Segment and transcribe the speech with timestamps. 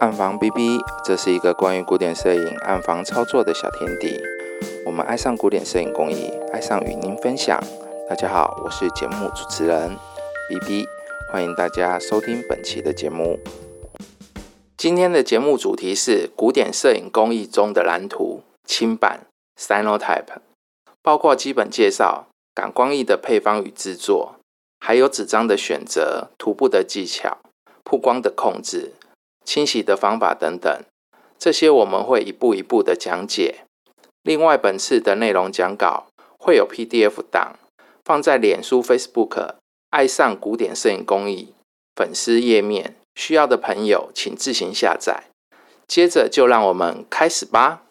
[0.00, 4.20] 暗房 B B，这是一个关于古典摄影暗房操作的小天地。
[4.84, 7.62] 我们爱上古典摄影工艺，爱上与您分享。
[8.08, 9.96] 大家好，我是节目主持人
[10.48, 10.86] B B，
[11.30, 13.38] 欢迎大家收听本期的节目。
[14.76, 19.26] 今天的节目主题是古典摄影工艺中的蓝图轻版
[19.58, 20.40] Synotype，
[21.02, 24.34] 包括基本介绍、感光艺的配方与制作，
[24.80, 27.38] 还有纸张的选择、涂布的技巧、
[27.84, 28.92] 曝光的控制。
[29.44, 30.84] 清洗的方法等等，
[31.38, 33.64] 这些我们会一步一步的讲解。
[34.22, 36.06] 另外，本次的内容讲稿
[36.38, 37.58] 会有 PDF 档
[38.04, 39.56] 放在脸书 Facebook“
[39.90, 41.54] 爱上古典摄影工艺”
[41.94, 45.24] 粉丝页面，需要的朋友请自行下载。
[45.86, 47.82] 接着就让我们开始吧。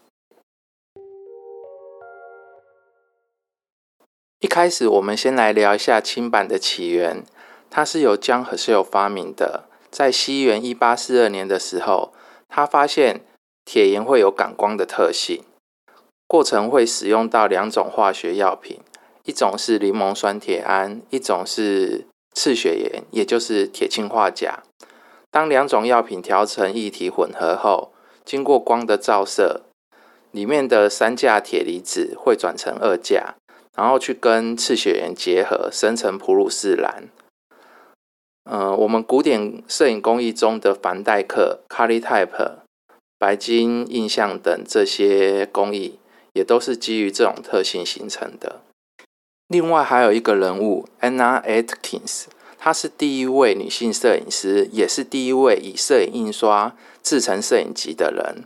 [4.40, 7.24] 一开始，我们先来聊一下轻板的起源，
[7.70, 9.70] 它是由江和秀发明的。
[9.94, 12.14] 在西元一八四二年的时候，
[12.50, 13.22] 他发现
[13.64, 15.44] 铁盐会有感光的特性，
[16.28, 18.80] 过程会使用到两种化学药品，
[19.26, 24.64] 一种是柠檬酸铁铵，一种是赤血盐，也就是铁氰化钾。
[25.30, 27.94] 当两种药品调成液体混合后，
[28.26, 29.62] 经过光的照射，
[30.32, 33.36] 里面的三价铁离子会转成二价，
[33.78, 37.10] 然后去跟赤血盐结合，生成普鲁士蓝。
[38.44, 42.58] 呃，我们古典摄影工艺中的凡戴克、卡利 type、
[43.18, 45.98] 白金印象等这些工艺，
[46.34, 48.62] 也都是基于这种特性形成的。
[49.48, 52.26] 另外还有一个人物 Anna Atkins，
[52.58, 58.44] 她是第一位女性摄影师，也是第一位以摄影印刷制成摄影集的人。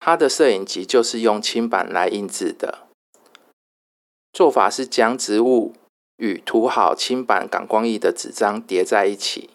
[0.00, 2.88] 她的摄影集就是用轻板来印制的，
[4.32, 5.74] 做法是将植物。
[6.18, 9.50] 与涂好轻板感光液的纸张叠在一起，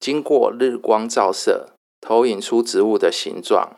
[0.00, 1.68] 经过日光照射，
[2.00, 3.76] 投影出植物的形状。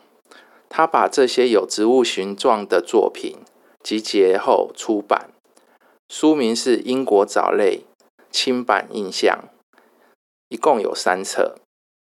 [0.67, 3.37] 他把这些有植物形状的作品
[3.83, 5.29] 集结后出版，
[6.09, 7.81] 书名是《英国藻类
[8.31, 9.45] 清版印象》，
[10.49, 11.55] 一共有三册。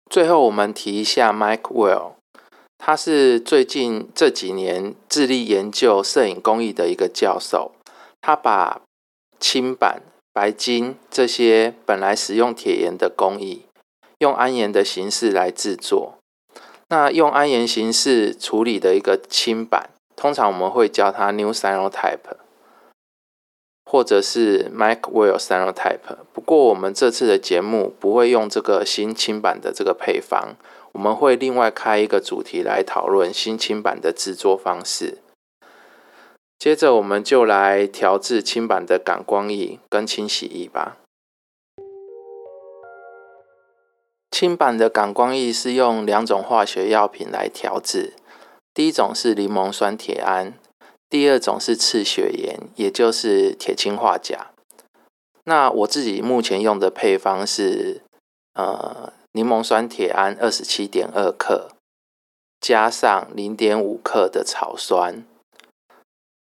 [0.10, 2.14] 最后，我们提一下 Mike Well，
[2.78, 7.74] 他是最近这几年致力研究摄影工艺的一个教授，
[8.20, 8.82] 他把
[9.40, 10.02] 轻板、
[10.34, 13.66] 白金这些本来使用铁盐的工艺，
[14.20, 16.16] 用铵盐的形式来制作。
[16.90, 22.38] 那用铵盐形式处理的一个轻板，通常我们会叫它 New Cyanotype，
[23.86, 26.18] 或者是 Macwell cyanotype。
[26.34, 30.56] 不过我们这次的节目不会用这个新轻板的这个配方，
[30.94, 35.20] 我们会另外开一个主题来讨论新轻板的制作方式。
[36.60, 40.98] 接着，我们就来调制轻版的感光液跟清洗液吧。
[44.30, 48.14] 轻版的感光液是用两种化学药品来调制，
[48.74, 50.52] 第一种是柠檬酸铁铵，
[51.10, 54.52] 第二种是赤血盐，也就是铁氰化钾。
[55.46, 58.02] 那我自己目前用的配方是，
[58.56, 61.70] 呃，柠檬酸铁铵二十七点二克，
[62.60, 65.24] 加上零点五克的草酸。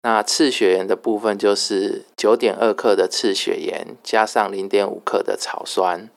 [0.09, 6.09] 那赤血盐的部分就是九点二克的赤血盐，加上零点五克的草酸。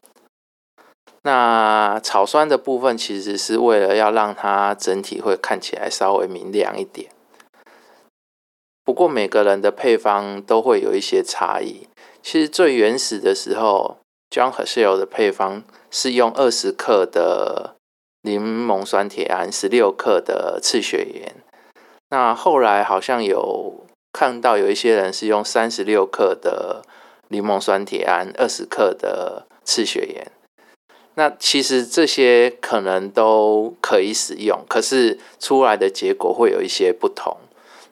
[1.24, 7.12] 那草酸的部分其实是为了要让它整体会看起来稍微明亮一点。
[8.86, 11.90] 不过每个人的配方都会有一些差异。
[12.24, 13.98] 其实最原始的时候
[14.30, 17.76] ，John h e r s h e l 的配方是用二十克的
[18.22, 21.41] 柠檬酸铁铵，十六克的赤血盐。
[22.12, 26.84] 那后来好像有看到有一些人是用三十六克的
[27.30, 30.30] 柠檬酸铁铵，二十克的赤血盐。
[31.16, 37.38] 那其实这些可能都可以使用，可是出来的结果会有一些不同。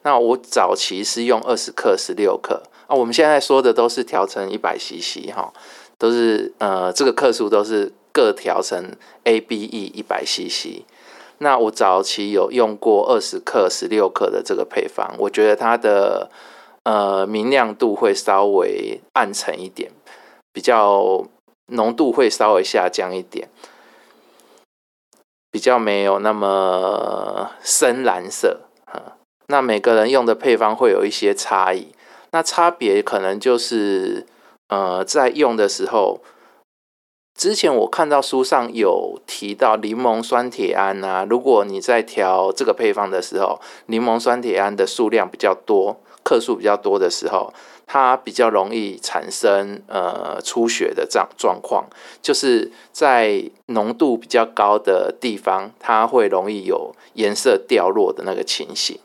[0.03, 5.53] 那我早期是用二十克、十六克啊，我们现在说的都是调成一百 CC 哈，
[5.97, 8.93] 都是呃这个克数都是各调成
[9.23, 10.83] ABE 一百 CC。
[11.41, 16.29] 那我早期有用过二十克、十六克的这个配方，我觉得它的
[16.83, 19.91] 呃明亮度会稍微暗沉一点，
[20.51, 21.25] 比较
[21.67, 23.49] 浓度会稍微下降一点，
[25.49, 28.61] 比较没有那么深蓝色。
[29.47, 31.95] 那每个人用的配方会有一些差异，
[32.31, 34.27] 那差别可能就是
[34.67, 36.19] 呃在用的时候。
[37.39, 47.53] 之前我看到书上有提到柠檬酸铁铵啊，如果你在调这个配方的时候，柠檬酸铁铵的数量比较多，克数比较多的时候，
[47.87, 51.85] 它比较容易产生呃出血的这样状况，
[52.21, 58.99] 就是在浓度比较高的地方，它会容易有颜色掉落的那个情形。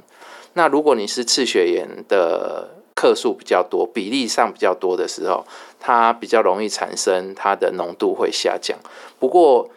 [0.55, 5.45] 那如果你是赤血炎的克数比较多、比例上比较多的时候，
[5.87, 8.79] 它比较容易产生它的浓度会下降。
[9.19, 9.69] 不过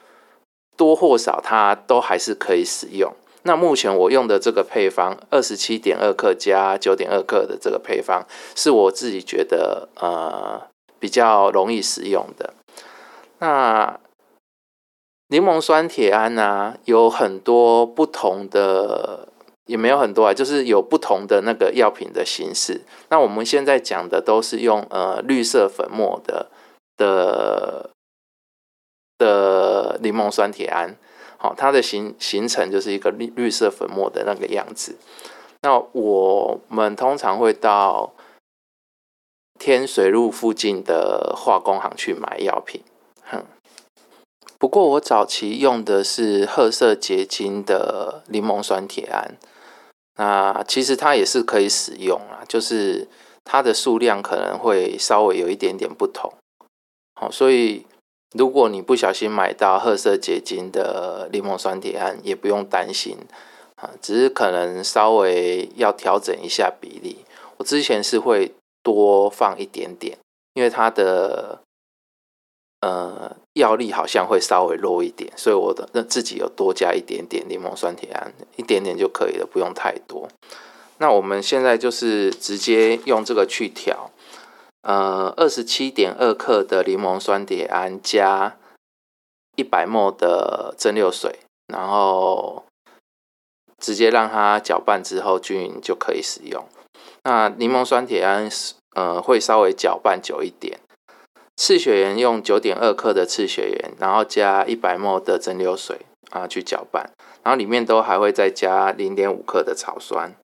[0.77, 3.13] 多或少，它都还是可以使用。
[3.43, 8.25] 那目前我用的这个配方，二十七点二克加九点二克的这个配方，
[8.55, 10.61] 是我自己觉得呃
[10.97, 12.53] 比较容易使用的。
[13.39, 13.99] 那
[15.27, 19.26] 柠檬酸铁胺呢，有很多不同的，
[19.67, 22.81] 也没有很多啊，就是有不同的那个药品的形式。
[23.09, 26.49] 那我们现在讲的都是用呃绿色粉末的
[26.97, 27.91] 的
[29.17, 30.95] 的柠檬酸铁胺。
[31.37, 34.95] 好，它的形形成就是一个绿绿色粉末的那个样子。
[35.61, 38.13] 那我们通常会到
[39.59, 42.81] 天水路附近的化工行去买药品。
[43.23, 43.43] 哼，
[44.57, 49.35] 不过我早期用的是褐色结晶的柠檬酸铁胺。
[50.17, 53.07] 那其实它也是可以使用啊，就是
[53.45, 56.31] 它的数量可能会稍微有一点点不同。
[57.15, 57.85] 好，所以。
[58.37, 63.17] 如果你不小心买到褐色结晶的柠檬酸铁胺，也不用担心
[63.75, 67.23] 啊，只是可能稍微要调整一下比例。
[67.55, 68.51] 我之前是会
[68.83, 70.17] 多放一点点，
[70.55, 71.61] 因为它的
[72.81, 80.27] 呃药力好像会稍微弱一点，所以我的那自己有多加一点点柠檬酸铁胺，一点点就可以了，不用太多。
[80.99, 84.11] 那我们现在就是直接用这个去调。
[84.83, 88.57] 呃，二十七点二克的柠檬酸铁胺加
[89.57, 92.63] 一百沫的蒸馏水，然后
[93.79, 96.65] 直接让它搅拌之后均匀就可以使用。
[97.23, 98.49] 那柠檬酸铁胺
[98.95, 100.79] 呃会稍微搅拌久一点。
[101.57, 107.09] 赤血盐用九点二克的赤血盐，然后加一百沫的蒸馏水啊去搅拌，
[107.43, 110.35] 然后里面都还会再加零点五克的草酸。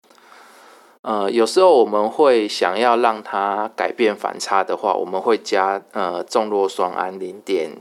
[1.04, 7.78] 呃，有时候我们会想要让它改变反差的话，我们会加呃重弱酸胺零点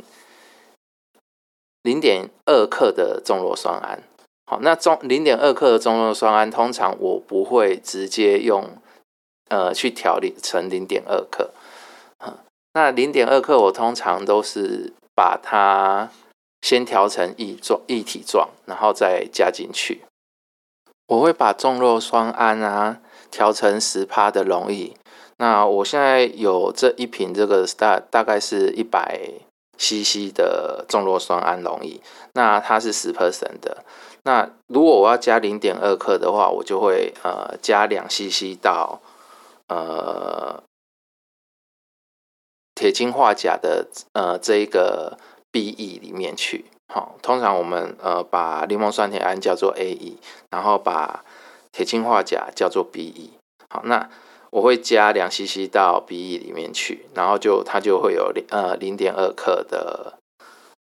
[1.82, 4.02] 零点二克的重弱酸胺。
[4.44, 8.76] 好，那重零点二克的重弱酸胺，通常我不会直接用
[9.48, 11.52] 呃去调理成零点二克。
[12.74, 16.10] 那零点二克我通常都是把它
[16.60, 20.02] 先调成液状液体状，然后再加进去。
[21.08, 23.00] 我会把重弱酸胺啊。
[23.32, 24.94] 调成十帕的溶液，
[25.38, 29.18] 那我现在有这一瓶，这个大大概是一百
[29.78, 31.98] CC 的重弱酸胺溶液，
[32.34, 33.86] 那它是十 percent 的。
[34.24, 39.00] 那如果我要加零点二克的话，我就会呃加两 CC 到
[39.68, 40.62] 呃
[42.74, 45.18] 铁氢化钾的呃这一个
[45.50, 46.64] BE 里面去。
[46.92, 50.16] 好，通常我们呃把柠檬酸铁胺叫做 AE，
[50.50, 51.24] 然后把
[51.72, 53.30] 铁氢化钾叫做 BE，
[53.70, 54.10] 好，那
[54.50, 60.18] 我会加两 CC 到 BE 里面去，然后就它就会有零呃零点二克的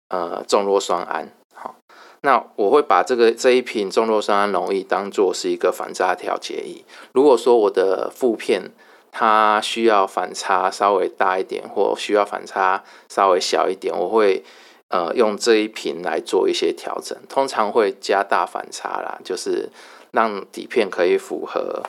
[0.08, 1.74] 呃重弱酸胺，好，
[2.20, 6.84] 那我会把这个这一瓶重弱酸胺溶液当做是一个反差调节液。
[7.12, 8.70] 如果说我的负片
[9.16, 14.44] 它需要反差稍微大一点，或需要反差稍微小一点，我会
[14.88, 19.70] 呃用这一瓶来做一些调整，通常会加大反差啦，就是。
[20.12, 21.82] 让底片可以符合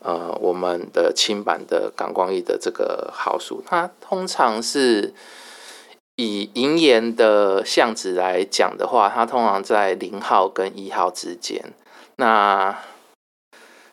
[0.00, 5.14] 呃我们的轻版的感光液的这个号数，它通常是
[6.16, 11.72] 以银盐的相纸来讲的话，它通常在零号跟一号之间。
[12.16, 12.76] 那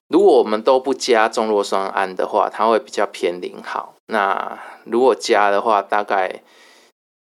[0.10, 3.94] 如果我们都不加重弱酸胺的话，它会比较偏零号。
[4.08, 6.42] 那如果加的话，大概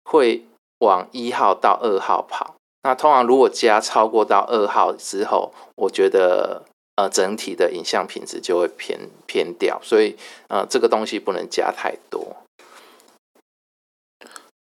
[0.05, 0.45] 会
[0.79, 2.55] 往一号到二号跑。
[2.85, 6.63] 那通常如果加超过到二号之后，我觉得
[6.95, 10.17] 呃整体的影像品质就会偏偏掉，所以
[10.47, 12.37] 呃这个东西不能加太多。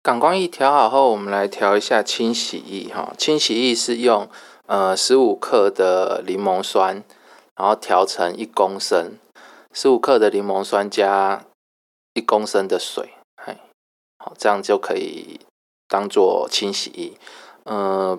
[0.04, 3.14] 感光液调好后，我们来调一下清洗液哈。
[3.18, 4.30] 清洗液是用
[4.66, 7.02] 呃十五克的柠檬酸，
[7.60, 9.18] 然后调成一公升，
[9.74, 11.44] 十五克的柠檬酸加
[12.14, 13.58] 一公升的水，嘿，
[14.18, 15.42] 好，这样就可以
[15.90, 17.12] 当做清洗液。
[17.66, 18.18] 呃，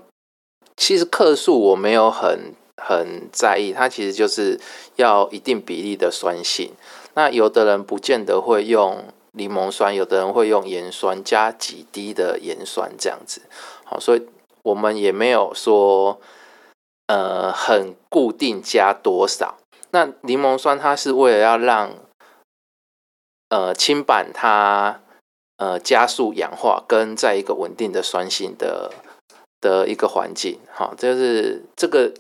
[0.77, 4.61] 其实克数我没有很很在意，它其实就是
[4.97, 6.75] 要一定比例的酸性。
[7.15, 13.41] 那有的人不见得会用柠檬酸，有的人会用盐酸，加几滴的盐酸这样子。
[13.85, 14.29] 好，所以
[14.65, 16.21] 我们也没有说
[17.11, 19.57] 呃很固定加多少。
[19.91, 21.91] 那柠檬酸它是为了要让
[23.49, 25.01] 呃轻板它
[25.57, 28.93] 呃加速氧化跟在一个稳定的酸性的
[29.61, 32.15] 的一个环境，好，就是这个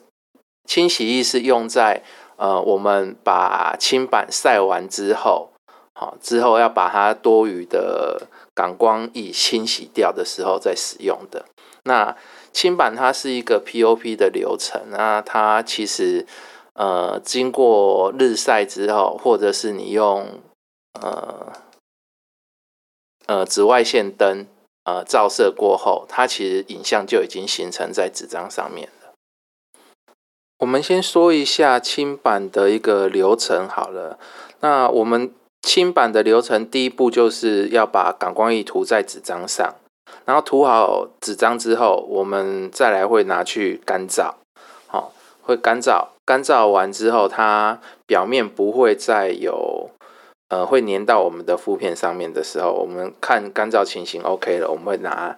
[0.64, 2.02] 清洗液是用在
[2.36, 5.52] 呃我们把清板晒完之后，
[5.94, 11.46] 好之后要把它多余的感光液清洗掉的时候再使用的。
[11.84, 12.16] 那
[12.52, 16.26] 轻板它是一个 POP 的流程，那它其实
[16.74, 20.40] 呃经过日晒之后，或者是你用
[21.00, 21.52] 呃
[23.26, 24.46] 呃紫外线灯
[24.84, 29.12] 呃照射过后，它其实影像就已经形成在纸张上面了。
[30.58, 34.18] 我们先说一下轻板的一个流程好了。
[34.60, 39.76] 那我们轻板的流程，第一步就是要把感光仪涂在纸张上。
[40.30, 44.32] 然后涂好纸张之后，我们再来会拿去干燥，
[44.86, 45.10] 好，
[45.42, 46.06] 会干燥。
[46.24, 49.90] 干燥完之后，它表面不会再有，
[50.48, 55.36] 呃，会粘到我们的负片上面的时候，我们看干燥情形 OK 了，我们会拿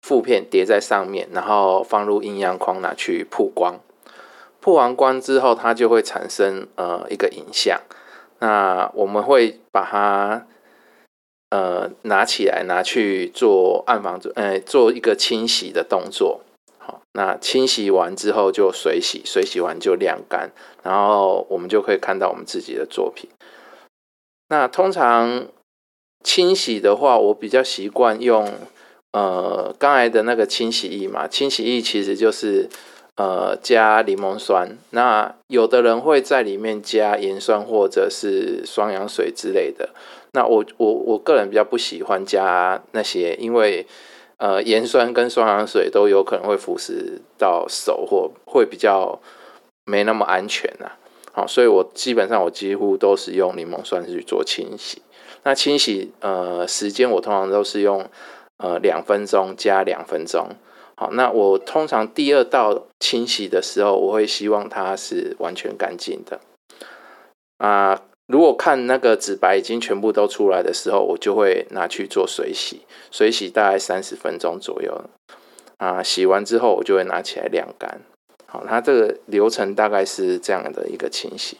[0.00, 3.78] 负片叠在上面，然后放入阴阳框拿去曝光。
[4.62, 7.78] 曝完光之后，它就会产生呃一个影像。
[8.38, 10.46] 那我们会把它。
[11.50, 16.42] 呃，拿起来拿去做暗房做，呃，做一个清洗的动作。
[16.78, 20.52] 好，那清洗完之后就水洗，水洗完就晾干，
[20.84, 23.28] 然后我们就可以看到我们自己的作品。
[24.48, 25.48] 那通常
[26.22, 28.52] 清洗的话，我比较习惯用
[29.12, 32.68] 呃刚才的那个清洗液嘛，清洗液其实就是
[33.16, 34.78] 呃加柠檬酸。
[34.90, 39.90] 那有的人会在里面加盐酸或者是双氧水之类的。
[40.32, 43.86] 那我我我个人比较不喜欢加那些，因为
[44.36, 49.20] 呃盐酸跟双氧水都有可能会腐蚀到手，或会比较
[49.84, 50.92] 没那么安全呐。
[51.32, 55.02] 好，所以我基本上我几乎都是用柠檬酸去做清洗。
[55.42, 58.08] 那清洗呃时间我通常都是用
[58.58, 60.48] 呃两分钟加两分钟。
[60.96, 66.40] 好，那我通常第二道清洗的时候，我会希望它是完全干净的
[67.58, 68.02] 啊。
[68.30, 75.04] 如果看那个纸白已经全部都出来的时候，我就会拿去做水洗，水洗大概三十分钟左右
[75.78, 76.00] 啊。
[76.00, 78.00] 洗完之后，我就会拿起来晾干。
[78.46, 81.58] 好，它这个流程大概是这样的一个清洗。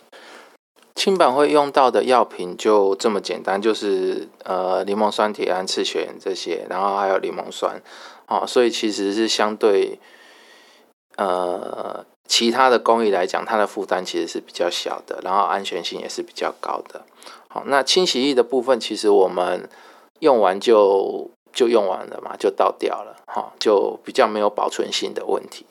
[0.94, 7.82] 轻板会用到的药品就这么简单，就是呃柠檬酸、铁胺、次血这些，然后还有柠檬酸。
[8.28, 9.98] 哦，所以其实是相对
[11.16, 12.06] 呃。
[12.30, 17.04] 其他的工艺来讲，它的负担其实是比较小的，然后安全性也是比较高的。
[17.48, 19.68] 好，那清洗液的部分，其实我们
[20.20, 25.66] 用完就就用完了嘛，就倒掉了，哈，就比较没有保存性的问题。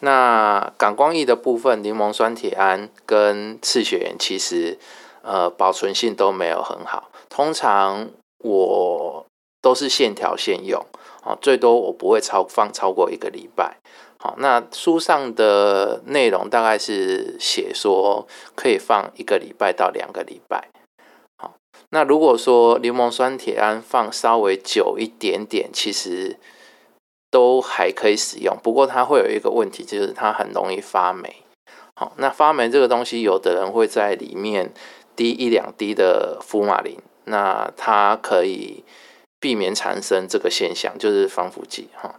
[0.00, 4.76] 那感光液的部分，柠檬酸铁胺跟次血盐，其实
[5.22, 7.12] 呃保存性都没有很好。
[7.28, 9.24] 通常我
[9.62, 10.84] 都是现调现用，
[11.22, 13.76] 啊，最多我不会超放超过一个礼拜。
[14.22, 20.68] 好，那书上的内容大概是写说可以放一个礼拜到两个礼拜。
[21.38, 21.54] 好，
[21.88, 26.36] 那如果说柠檬酸铁胺放稍微久一点点，其实
[27.30, 28.54] 都还可以使用。
[28.62, 31.36] 不过它会有一个问题，就是它很容易发霉。
[31.96, 34.74] 好，那发霉这个东西，有的人会在里面
[35.16, 38.84] 滴一两滴的福马林，那它可以
[39.40, 41.88] 避免产生这个现象，就是防腐剂。
[41.94, 42.16] 哈，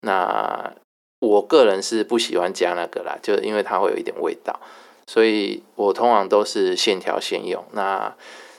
[0.00, 0.72] 那。
[1.18, 4.60] 我个人是不喜欢加那个啦，就因为它会有一点味道，
[5.06, 7.64] 所以我通常都是线条线用。
[7.72, 8.14] 那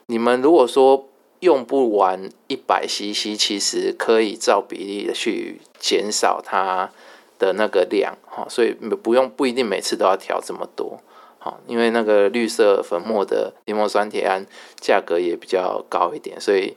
[0.08, 1.08] 你们如果说
[1.42, 6.90] 用不完一百 CC，其实可以照比例的去减少它
[7.38, 11.00] 的那个量哈，所以不用不一定每次都要调这么多
[11.38, 14.48] 好，因为那个绿色粉末的柠檬酸铁胺
[14.80, 16.76] 价格也比较高一点，所以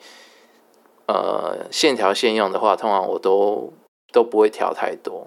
[1.06, 3.72] 呃线条线用的话，通常我都
[4.12, 5.26] 都不会调太多。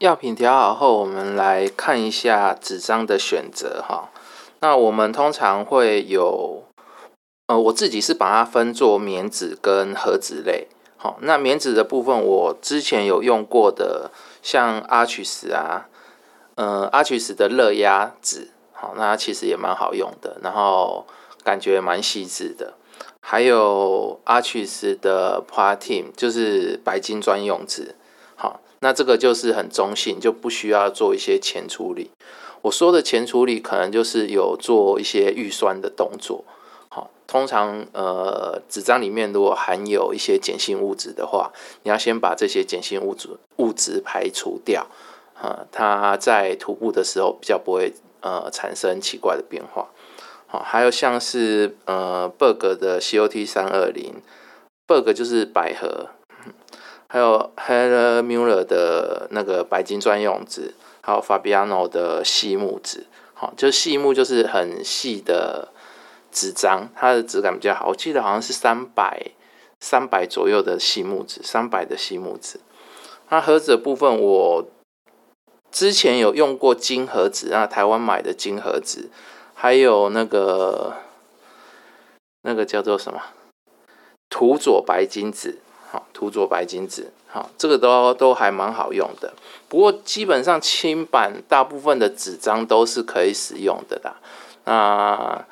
[0.00, 4.10] 药品调好后，我们来看一下纸张的选择哈。
[4.58, 6.64] 那我们通常会有，
[7.46, 10.66] 呃，我自己是把它分作棉纸跟盒纸类。
[10.96, 14.10] 好，那棉纸的部分，我之前有用过的，
[14.42, 15.86] 像阿曲斯啊，
[16.56, 21.06] 呃，阿曲斯的热压纸，好，那其实也蛮好用的，然后
[21.44, 22.74] 感觉蛮细致的。
[23.20, 27.94] 还有阿曲斯的 Platin，就是白金专用纸。
[28.84, 32.10] 那这个就是很中性，就不需要做一些前处理。
[32.60, 36.44] 我说的前处理，可能就是有做一些预酸的动作。
[36.90, 41.50] 好，通常呃纸张里面如果含有一些碱性物质的话，
[41.84, 44.86] 你要先把这些碱性物质物质排除掉，
[45.40, 49.88] 啊，它在涂布的时候比较不会呃产生奇怪的变化。
[50.46, 54.20] 好，还有像是呃 Berg 的 COT 三二零
[54.86, 56.10] ，Berg 就是百合，
[57.14, 65.68] 还有 Hella Muller 的那个白金专用纸，还有 Fabiano 的细木纸，好，就细木就是很细的
[66.32, 69.30] 纸张，它的质感比较好，我记得好像是三百
[69.78, 72.58] 三百左右的细木纸，三百的细木纸。
[73.28, 74.66] 那盒子的部分，我
[75.70, 79.08] 之前有用过金盒子啊，台湾买的金盒子。
[79.54, 80.94] 还有那个
[82.42, 83.22] 那个叫做什么
[84.28, 85.60] 土佐白金纸，
[85.94, 89.32] 好，土佐白金纸，好，这个都都还蛮好用的。
[89.68, 94.16] 不过基本上轻版大部分的纸张都是可以使用的啦。
[94.64, 95.44] 那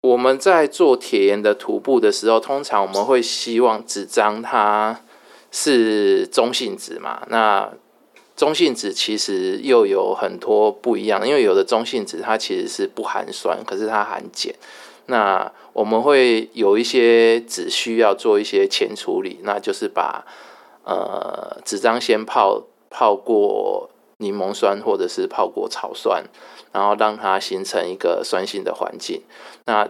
[0.00, 5.00] 我们在做铁盐的涂布的时候，通常我们会希望纸张它
[5.52, 7.24] 是中性纸嘛？
[7.28, 7.70] 那
[8.36, 14.52] 中性纸其实又有很多不一样，因为有的中性纸它其实是不含酸，可是它含碱。
[15.06, 20.24] 那我们会有一些纸需要做一些前处理，那就是把
[20.84, 26.24] 呃纸张先泡泡过柠檬酸或者是泡过草酸，
[26.72, 29.22] 然后让它形成一个酸性的环境。
[29.66, 29.88] 那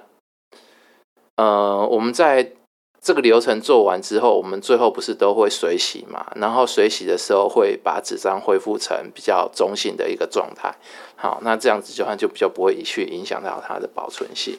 [1.37, 2.53] 呃我们在
[3.01, 6.33] 这个流程做完之后，我们最后不是都会水洗嘛？
[6.37, 10.75] 然后水洗的时候会把纸张恢复成比较中性的一个状态。
[11.15, 14.59] 好，那这样子就它就比较不会去影响到它的保存性。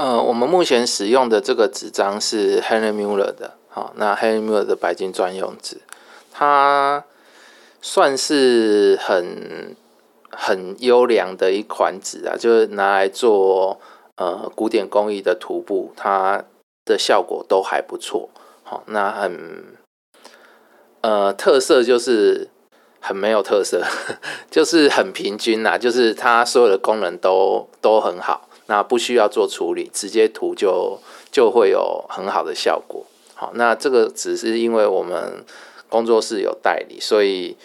[0.00, 5.82] 呃，我们目前使用的这个纸张是 Henry Muller 的，好，那 Henry Muller 的白金专用纸，
[6.32, 7.04] 它
[7.82, 9.76] 算是很
[10.30, 13.78] 很优良的一款纸啊，就是拿来做。
[14.16, 16.44] 呃，古典工艺的涂布，它
[16.84, 18.28] 的效果都还不错。
[18.64, 19.64] 好，那很
[21.00, 22.50] 呃特色就是
[23.00, 23.82] 很没有特色，
[24.50, 31.00] 就是很平均啦，就是它所有的功能都都很好，那不需要做处理，直接涂就
[31.32, 33.04] 就会有很好的效果。
[33.34, 35.44] 好，那这个只是因为我们
[35.88, 37.56] 工作室有代理，所以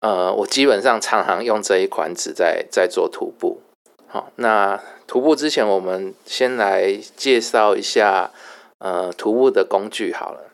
[0.00, 3.60] 呃，我基本上常常用这一款纸在在做涂布。
[4.08, 4.82] 好，那。
[5.08, 8.32] 徒步之前，我们先来介绍一下
[8.78, 10.45] 呃徒步的工具好了。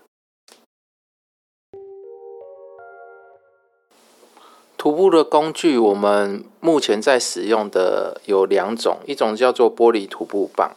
[4.82, 10.72] 徒步的工具，我们目前在使用的有两种，一种叫做玻璃徒步棒，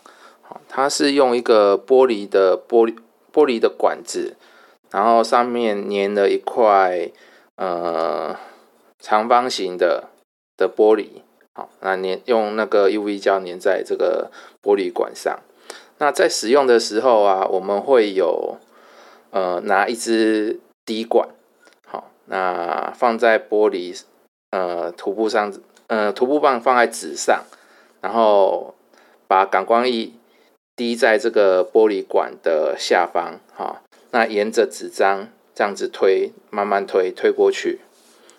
[0.70, 2.96] 它是用一个玻璃的玻璃
[3.34, 4.36] 玻璃的管子，
[4.92, 7.10] 然后上面粘了一块
[7.56, 8.38] 呃
[9.00, 10.10] 长方形的
[10.56, 11.08] 的玻璃。
[11.54, 14.30] 好，那粘用那个 UV 胶粘在这个
[14.62, 15.40] 玻璃管上。
[15.98, 18.60] 那在使用的时候啊，我们会有
[19.32, 21.28] 呃拿一支滴管，
[22.26, 24.02] 那放在玻璃
[24.52, 25.54] 呃涂布上，
[25.88, 27.44] 呃涂布棒放在纸上，
[28.02, 28.76] 然后
[29.28, 30.12] 把感光液
[30.76, 37.80] 滴在这个玻璃管的下方，哈，那沿着纸张这样子推，慢慢推，推过去，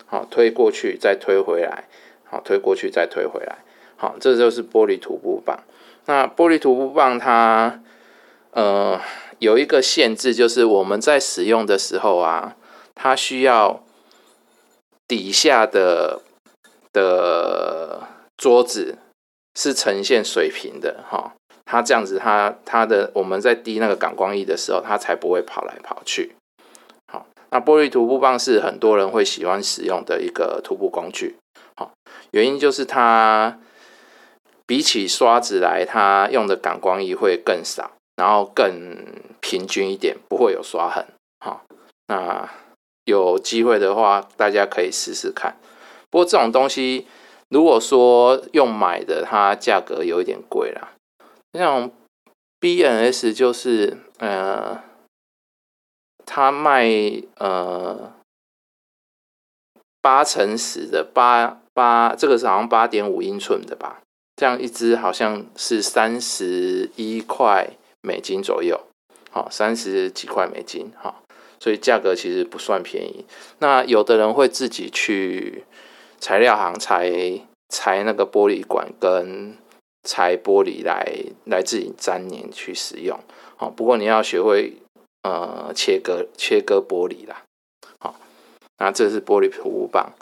[0.05, 1.85] 好，推过去再推回来。
[2.29, 3.59] 好，推过去再推回来。
[3.95, 5.63] 好，这就是玻璃涂布棒。
[6.07, 7.81] 那玻璃涂布棒它
[8.51, 8.99] 呃
[9.39, 12.57] 有一个限制，就是我们在使用的时候啊，
[12.97, 13.83] 它需要
[15.07, 16.21] 底下的
[16.91, 18.97] 的桌子
[19.55, 21.33] 是呈现水平的哈。
[21.69, 26.35] 它这样子，它它的我们在滴那个感光液的时候，它才不会跑来跑去。
[27.11, 31.35] 好，那玻璃涂布棒是很多人会喜欢使用的一个涂布工具。
[31.75, 31.91] 好，
[32.31, 33.59] 原因就是它
[34.65, 39.05] 比起刷子来，它用的感光液会更少，然后更
[39.41, 41.05] 平均一点，不会有刷痕。
[41.41, 41.65] 好，
[42.07, 42.49] 那
[43.07, 45.57] 有机会的话，大家可以试试看。
[46.11, 47.07] 不过这种东西，
[47.49, 50.93] 如果说用买的，它价格有一点贵啦。
[51.53, 51.89] 像
[52.59, 54.83] B N S 就是呃，
[56.25, 56.87] 它卖
[57.37, 58.13] 呃
[60.01, 61.61] 八乘十的八。
[61.77, 64.01] 八，这个是好像八点五英寸的吧？
[64.35, 67.69] 这样一只好像是三十一块
[68.01, 68.81] 美金左右，
[69.29, 71.21] 好，三十几块美金，好，
[71.59, 73.25] 所以价格其实不算便宜。
[73.59, 75.63] 那有的人会自己去
[76.19, 77.11] 材料行裁
[77.69, 79.57] 裁那个玻璃管跟
[80.03, 81.05] 裁玻璃来
[81.45, 83.19] 来自己粘黏去使用，
[83.57, 84.73] 好，不过你要学会
[85.23, 87.43] 呃切割切割玻璃啦，
[87.99, 88.15] 好，
[88.77, 90.13] 那这是玻璃涂布棒。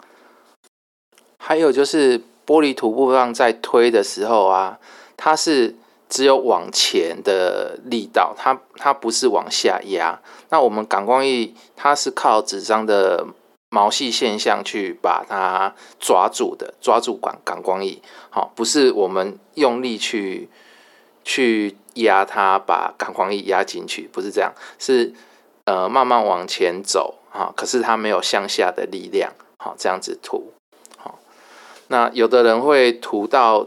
[1.38, 4.80] 还有就是玻璃涂布棒在推的时候啊，
[5.16, 5.76] 它是
[6.08, 10.20] 只有往前的力道，它它不是往下压。
[10.50, 13.26] 那我们感光翼它是靠纸张的
[13.68, 20.48] 毛细现象去把它抓住的，抓住感感光翼，好，不是我们用力去
[21.24, 25.12] 去压它，把感光翼压进去，不是这样，是
[25.64, 30.52] 呃慢慢往前走，哈，可是它没有向下的力量，好，这样子涂，
[30.96, 31.18] 好，
[31.88, 33.66] 那有的人会涂到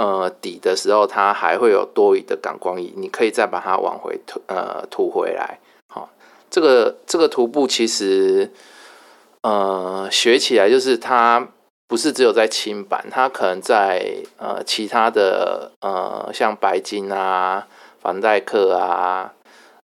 [0.00, 5.60] 呃底的时候，它还会有多余的感光仪，你可以再把它往回涂，呃涂回来，
[5.92, 6.08] 好，
[6.48, 8.50] 这个这个涂布其实。
[9.42, 11.48] 呃，学起来就是它
[11.88, 17.66] 不是只有在轻版，它可能在呃其他的呃像白金啊、
[18.02, 19.32] 凡戴克啊、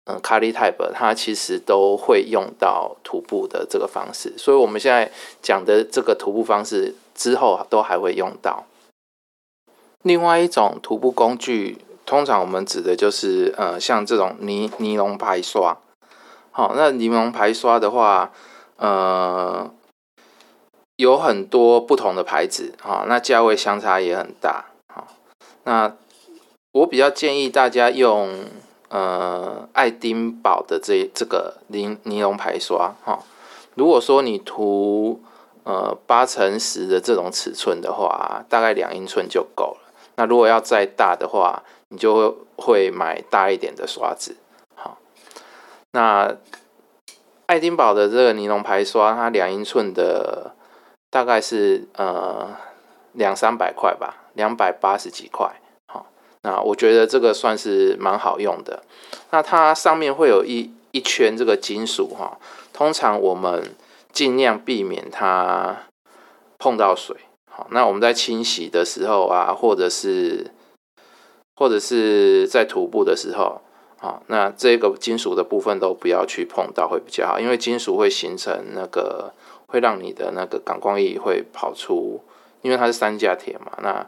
[0.05, 4.33] 嗯卡利泰 e 它其实都会用到徒步的这个方式。
[4.39, 5.11] 所以我们现在
[5.43, 8.65] 讲的这个徒步方式之后都还会用到。
[10.03, 15.77] 另外一种徒步工具，通常我们指的就是呃像这种尼尼龙排刷。
[16.51, 18.31] 好，那尼龙排刷的话。
[18.75, 19.71] 呃，
[20.97, 25.07] 有很多不同的牌子啊，那价位相差也很大啊。
[25.63, 25.95] 那
[26.73, 28.45] 我比较建议大家用
[28.89, 33.19] 呃爱丁堡的这这个尼尼龙排刷哈。
[33.75, 35.21] 如果说你涂
[35.63, 39.82] 呃八乘十的这种尺寸的话，大概两英寸就够了。
[40.15, 44.37] 那如果要再大的话，你就会会买大一点的刷子。
[44.75, 44.97] 好，
[45.91, 46.35] 那。
[47.45, 50.55] 爱丁堡的这个尼龙排刷，它两英寸的
[51.11, 52.49] 大概是呃
[53.11, 55.51] 两三百块吧，两百八十几块。
[55.87, 56.07] 好，
[56.43, 58.81] 那我觉得这个算是蛮好用的。
[59.31, 62.39] 那它上面会有一一圈这个金属哈，
[62.71, 63.75] 通常我们
[64.13, 65.83] 尽量避免它
[66.57, 67.17] 碰到水。
[67.55, 70.49] 好，那我们在清洗的时候啊，或者是
[71.55, 73.61] 或者是在徒步的时候。
[73.99, 79.33] 好，那这个金属的部分都不要去碰到会比较好，因为金属会形成那个，
[79.67, 82.21] 会让你的那个感光翼会跑出，
[82.63, 84.05] 因为它是三价铁嘛，那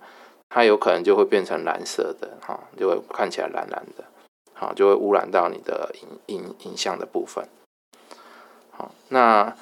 [0.49, 4.03] 它有可能就会变成蓝色的，哈，就会看起来蓝蓝的，
[4.53, 7.47] 好，就会污染到你的影影影像的部分。
[8.71, 9.55] 好，那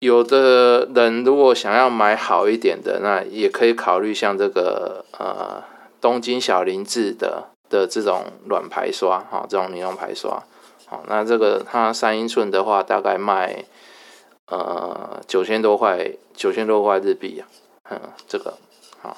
[0.00, 5.62] 有的人如果想要买好一点的，那也可以考虑像这个呃
[6.00, 7.48] 东京小林制的。
[7.68, 10.40] 的这种软排刷，哈，这种尼龙排刷，
[10.86, 13.64] 好，那这个它三英寸的话，大概卖
[14.46, 17.48] 呃九千多块，九千多块日币啊，
[17.90, 18.56] 嗯，这个
[19.02, 19.16] 好，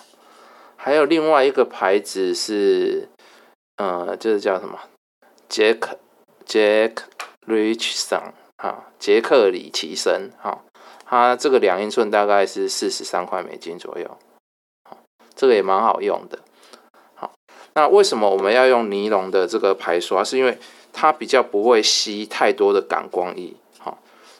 [0.76, 3.10] 还有另外一个牌子是，
[3.76, 4.78] 呃，就是叫什么
[5.46, 5.98] 杰克
[6.46, 7.04] 杰克
[7.46, 10.62] Richson 哈，杰克里奇森哈，
[11.08, 14.18] 它这个两英寸大概是四十三块美金左右，
[15.34, 16.38] 这个也蛮好用的。
[17.14, 17.32] 好
[17.72, 20.22] 那为什么我们要用尼龙的这个排刷？
[20.22, 20.58] 是因为
[20.92, 23.96] 它比较不会吸太多的感光液，好，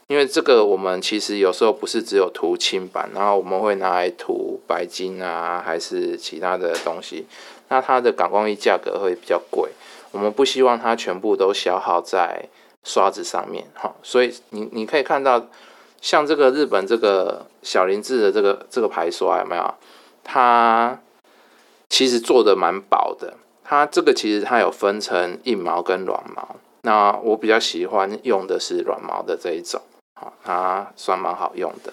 [0.09, 7.27] 因为这个我们其实有时候不是只有涂轻板，然后我们会拿来涂白金啊，还是其他的东西，
[7.69, 9.71] 那它的感光液价格会比较贵，
[10.11, 12.45] 我们不希望它全部都消耗在
[12.85, 15.47] 刷子上面，好，所以你你可以看到，
[16.01, 19.75] 像这个日本这个小林制的这个这个排刷有没有？
[20.25, 21.01] 它
[21.89, 23.35] 其实做的蛮薄的，
[23.65, 29.81] 它这个其实它有分成硬毛跟软毛，那我比较喜欢用的是软毛的这一种，
[30.21, 31.93] 好，它算蛮好用的。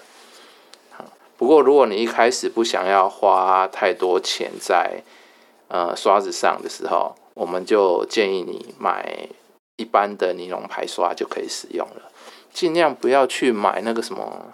[1.37, 5.01] 不过如果你一开始不想要花太多钱在
[5.67, 9.27] 呃刷子上的时候，我们就建议你买
[9.75, 12.11] 一般的尼龙排刷就可以使用了，
[12.55, 14.53] 尽量不要去买那个什么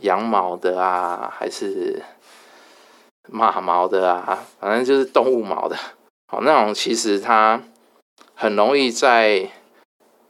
[0.00, 2.02] 羊毛的啊，还是。
[3.30, 5.76] 马毛的啊，反正就是动物毛的，
[6.32, 7.62] 好那种其实它
[8.34, 9.50] 很容易在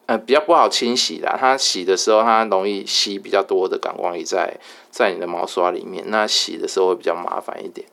[0.06, 4.58] 呃比较不好清洗的，它洗的时候它容易吸比较多的感光仪在
[4.90, 7.86] 在你的毛刷里面，那洗的时候会比较麻烦一点。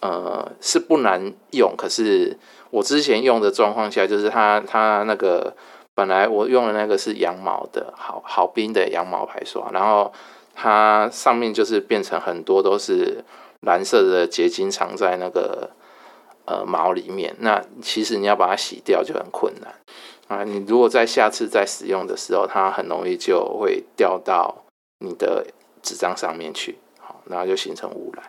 [0.00, 2.38] 呃，是不难用，可是
[2.70, 5.54] 我之前用的状况下，就是它它那个
[5.98, 10.12] 本来我用的那个是羊毛的，好好冰的羊毛排刷，然后
[10.54, 13.24] 它上面就是变成很多都是。
[13.66, 15.70] 蓝色的结晶藏在那个
[16.44, 19.74] 呃毛里面，那其实你要把它洗掉就很困难
[20.28, 20.44] 啊！
[20.44, 24.62] 你如果在下次再使用的时候，它很容易就会掉到
[25.00, 25.44] 你的
[25.82, 28.24] 纸张上面去，好，然后就形成污染。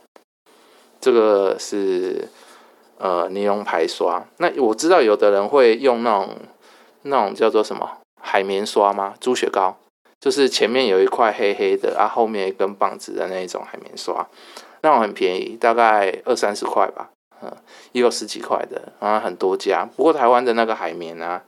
[0.99, 2.27] 这个是
[2.97, 4.25] 呃尼龙排刷。
[4.37, 6.35] 那我知道有的人会用那种
[7.03, 9.15] 那种叫做什么海绵刷吗？
[9.19, 9.77] 猪血糕，
[10.19, 14.27] 就是前面有一块黑黑的，啊后面一根棒子的那一种海绵刷。
[14.81, 17.09] 那种很便宜，大概二三十块吧，
[17.41, 17.51] 嗯，
[17.91, 19.83] 也有十几块的，啊，很多家。
[19.83, 21.43] 不过台湾的那个海绵啊，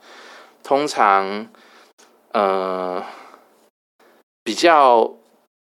[0.62, 1.46] 通常，
[2.32, 3.02] 呃，
[4.44, 5.14] 比较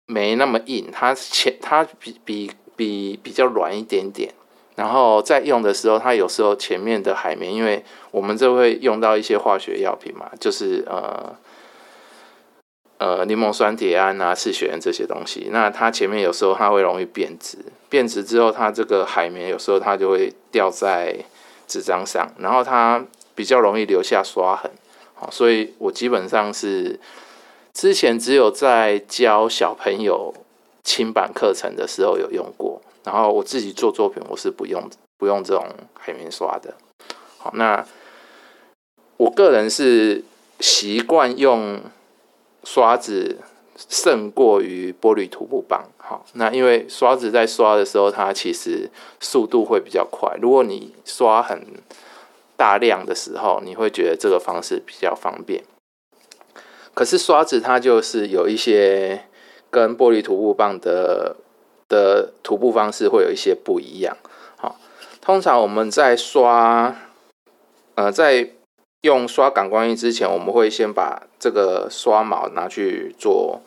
[0.07, 4.33] 没那么硬，它前它比比比比较软一点点。
[4.75, 11.35] 然后在用的时候，它有时候前面的海绵，因为我们这会用到一些化学药品嘛，就是呃
[12.97, 15.49] 呃柠檬酸铁胺啊、赤血胺这些东西。
[15.51, 17.57] 那它前面有时候它会容易变质，
[17.89, 21.15] 变质之后，它这个海绵有时候它就会掉在
[21.67, 23.03] 纸张上，然后它
[23.35, 24.71] 比较容易留下刷痕。
[25.13, 26.99] 好，所以我基本上是
[27.73, 30.33] 之前只有在教小朋友
[30.83, 32.81] 清版课程的时候有用过。
[33.03, 36.75] 然后我自己做作品，我是不用不用这种海绵刷的。
[37.37, 37.85] 好，那
[39.17, 40.23] 我个人是
[40.59, 41.81] 习惯用
[42.63, 43.39] 刷子
[43.89, 45.89] 胜过于玻璃涂布棒。
[45.97, 48.89] 好，那因为刷子在刷的时候，它其实
[49.19, 50.37] 速度会比较快。
[50.39, 51.65] 如果你刷很
[52.55, 55.63] 大量的时候，你会觉得这个方式比较方便。
[56.93, 59.25] 可是刷子它就是有一些
[59.71, 61.37] 跟玻璃涂布棒的。
[61.91, 64.15] 的涂布方式会有一些不一样。
[64.55, 64.77] 好，
[65.19, 66.95] 通常我们在刷，
[67.95, 68.51] 呃，在
[69.01, 73.59] 用刷感光液之前，我们会先把这个刷毛拿去做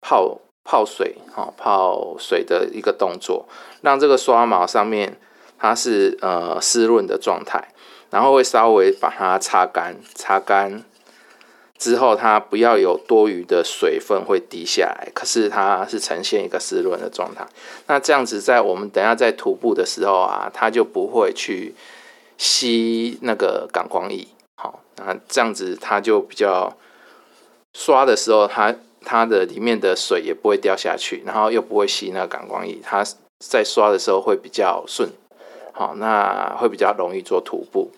[0.00, 3.46] 泡泡水，好泡水的一个动作，
[3.82, 5.16] 让这个刷毛上面
[5.56, 7.68] 它是呃湿润的状态，
[8.10, 10.82] 然后会稍微把它擦干，擦干。
[11.78, 17.46] 之后，它不要有多余的水分会滴下来，可是它是呈现一个湿润的状态。
[17.86, 21.74] 那这样子，在我们等下在涂布的时候啊，它就不会去
[22.36, 24.26] 吸那个感光液。
[24.56, 26.76] 好，那这样子它就比较
[27.72, 33.04] 刷的时候，它它的里面的水也不会掉下去，然后又不会吸那个感光液，它
[33.38, 35.08] 在刷的时候会比较顺。
[35.72, 37.92] 好，那会比较容易做涂布。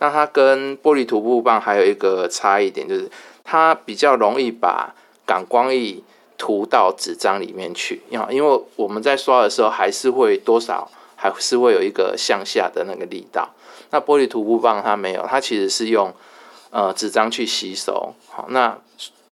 [0.00, 3.08] 那它跟玻璃涂布棒还有一个差异点，就是
[3.44, 4.94] 它比较容易把
[5.26, 6.02] 感光液
[6.38, 8.00] 涂到纸张里面去。
[8.08, 13.50] 因因为我们在刷的时候，还是会多少还是会有一个向下的那个力道。
[13.90, 16.14] 那玻璃涂布棒它没有，它其实是用
[16.70, 18.14] 呃纸张去吸收。
[18.30, 18.78] 好，那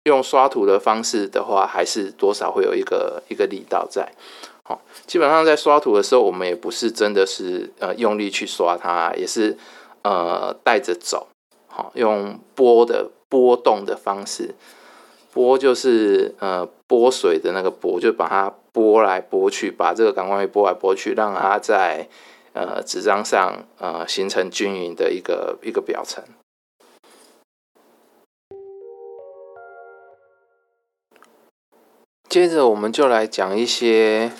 [0.04, 4.12] 用刷涂的方式的话，还是多少会有一个一个力道在。
[4.62, 9.58] 好，基本上在刷涂的时候，我们也不是真的是呃用力去刷它，也是。
[10.02, 11.28] 呃，带着走，
[11.68, 14.52] 好，用拨的波动的方式，
[15.32, 22.08] 拨就是呃拨水的那个拨，就把它拨来拨去，把这个感光液拨来拨去，让它在
[22.52, 26.24] 呃纸张上呃形成均匀的一个一个表层。
[32.28, 34.32] 接着，我们就来讲一些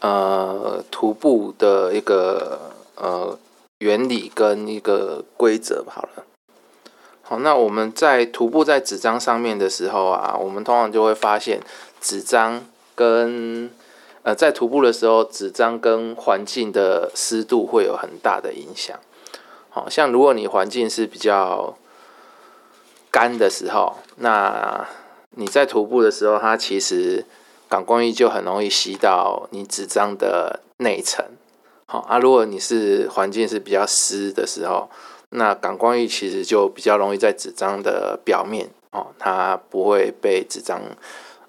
[0.00, 3.38] 呃徒步的一个呃。
[3.84, 6.24] 原理跟一个规则好了。
[7.20, 11.60] 好，那我们在徒步在纸张上面的时候啊，我们通常就会发现
[12.00, 13.70] 纸张跟
[14.22, 18.98] 呃在徒步的时候，纸张跟环境的湿度会有很大的影响。
[19.68, 21.76] 好像如果你环境是比较
[23.10, 24.88] 干的时候，那
[25.32, 27.26] 你在徒步的时候，它其实
[27.68, 31.26] 感光液就很容易吸到你纸张的内层。
[32.00, 34.88] 啊，如果你是环境是比较湿的时候，
[35.30, 40.80] 那感光液其实就比较容易在纸张的表面哦，它不会被纸张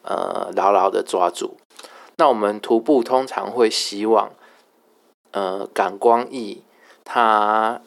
[0.03, 1.57] 呃牢牢的抓住。
[2.17, 4.31] 那我们涂布通常会希望
[5.31, 6.59] 呃感光液
[7.03, 7.81] 它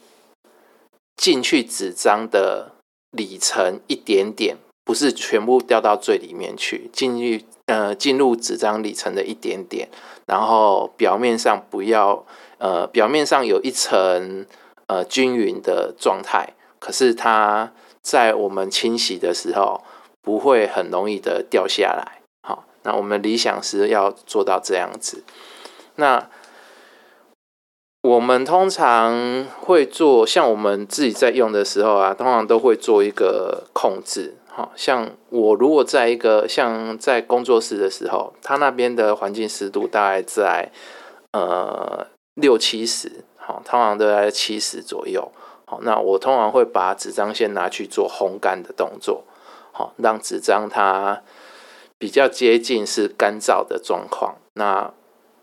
[1.16, 2.73] 进去纸张的
[3.11, 9.88] 里层一点点，不是全部掉到最里面去，进去呃进入纸张里层的一点点。
[10.29, 12.27] 然后表面上不要，
[12.59, 14.45] 呃，表面上有一层
[14.87, 19.83] 呃均匀的状态，可是它在我们清洗的时候
[20.21, 22.21] 不会很容易的掉下来。
[22.47, 25.25] 好，那我们理想是要做到这样子。
[25.95, 26.29] 那
[28.03, 34.37] 我们通常会做，像我们自己在用的时候啊，通常都会做一个控制。
[34.59, 40.73] 好像我如果在一个像在工作室的时候，他那边的环境湿度大概在
[41.31, 45.31] 呃六七十，好，通常都在七十左右。
[45.64, 49.23] 好，那我通常会把纸张先拿去做烘干的动作，
[49.71, 51.23] 好，让纸张它
[51.97, 54.38] 比较接近是干燥的状况。
[54.55, 54.92] 那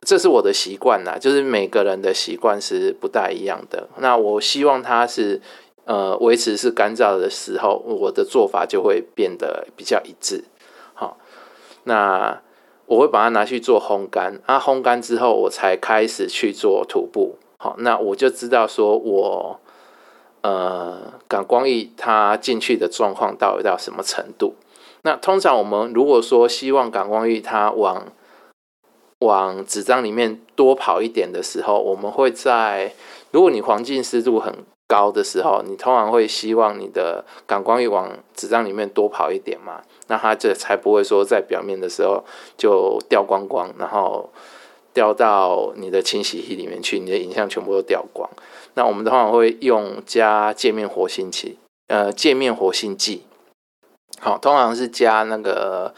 [0.02, 3.88] 这是我的习惯啦，就是每个人的习惯是不大一样的。
[4.00, 5.42] 那我希望它是。
[5.86, 10.44] 呃，维持是干燥的时候，我的做法就会变得比较一致。
[10.94, 11.18] 好，
[11.84, 12.42] 那
[12.88, 17.38] 我会把它拿去做烘干，啊，烘干之后我才开始去做涂布。
[17.58, 19.60] 好，那我就知道说我
[20.42, 24.56] 呃感光液它进去的状况到底到什么程度。
[25.04, 28.08] 那通常我们如果说希望感光液它往
[29.20, 32.94] 往纸张里面多跑一点的时候，我们会在
[33.32, 34.54] 如果你环境湿度很
[34.88, 42.24] 高的时候，你通常会希望你的感光液往纸张里面多跑一点嘛，那它这才不会说在表面的时候
[42.56, 44.30] 就掉光光，然后
[44.94, 48.30] 掉到你的清洗器里面去，你的影像全部都掉光。
[48.76, 53.26] 那我们通常会用加界面活性剂，呃，界面活性剂，
[54.20, 55.96] 好，通常是加那个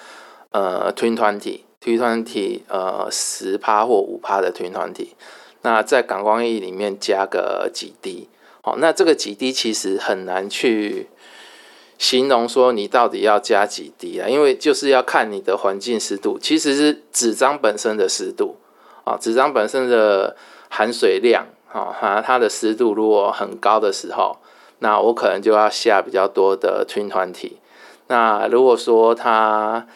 [0.51, 5.09] 呃 Twin Twenty，Twin Twenty，呃，十趴或五趴的 Twin Twenty，
[5.63, 8.29] 那在感光液里面加个几滴。
[8.67, 11.07] 好，那这个几滴其实很难去
[11.97, 18.57] 形容说你到底要加几滴啊，因为就是要看你的环境湿度，其实是纸张本身的湿度
[19.05, 20.35] 啊，纸张本身的
[20.69, 24.35] 含水量啊，哈，它的湿度如果很高的时候，
[24.79, 27.59] 那我可能就要下比较多的 twin 团体。
[28.07, 29.87] 那如果说它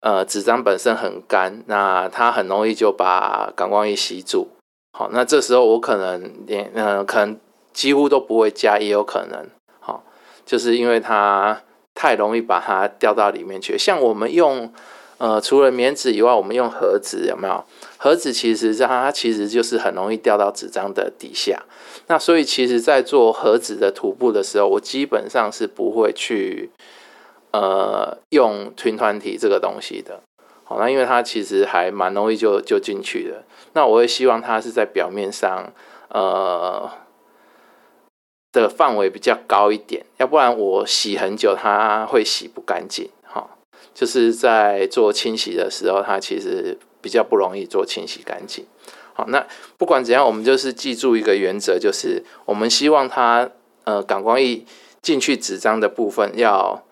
[0.00, 4.48] 呃纸张本身很干，那它很容易就把感光仪吸住。
[4.92, 7.40] 好，那这时候我可能连呃可能。
[7.72, 9.46] 几乎都不会加，也有可能，
[9.80, 10.04] 好，
[10.44, 11.62] 就是因为它
[11.94, 13.76] 太容易把它掉到里面去。
[13.78, 14.72] 像我们用，
[15.18, 17.64] 呃，除了棉纸以外，我们用盒子，有没有？
[17.96, 21.62] 盒子其实它其实就是很容易掉到纸张的底下。
[22.08, 26.70] 那所以其实，在做盒子的涂布的时候，我基本上是不会去，
[27.52, 30.20] 呃，用团团体这个东西的。
[30.64, 33.44] 好，那因为它其实还蛮容易就就进去的。
[33.74, 35.72] 那我会希望它是在表面上，
[36.08, 36.90] 呃。
[38.52, 43.08] 的范围比较高一点，要不然我洗很久，它会洗不干净。
[43.22, 43.48] 哈，
[43.94, 48.66] 就是在做清洗的时候，它其实比较不容易做清洗干净。
[49.14, 49.46] 好，那
[49.78, 53.48] 不管怎样，我们就是记住一个原则，就是我们希望它
[53.84, 54.66] 呃感光液
[55.00, 56.84] 进去纸张的部分要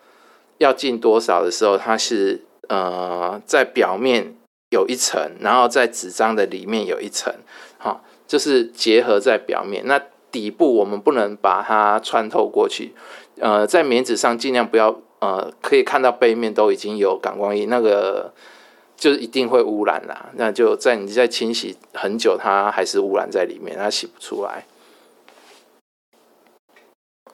[0.57, 4.35] 要进多少的时候，它是呃在表面
[4.71, 7.31] 有一层，然后在纸张的里面有一层，
[7.77, 10.01] 好，就是结合在表面那。
[10.31, 12.93] 底部我们不能把它穿透过去，
[13.39, 18.33] 呃，在棉纸上尽量不要，呃，可以看到背面都已经有感光液，那个
[18.95, 20.29] 就一定会污染啦。
[20.35, 24.65] 那就在你在清洗很久，它还是污染在里面，它洗不出来。